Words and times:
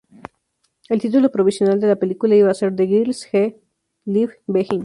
El 0.89 0.99
título 0.99 1.29
provisional 1.31 1.79
de 1.79 1.85
la 1.89 1.95
película 1.95 2.35
iba 2.35 2.49
a 2.49 2.55
ser 2.55 2.75
"The 2.75 2.87
Girls 2.87 3.29
He 3.31 3.61
Left 4.05 4.39
Behind". 4.47 4.79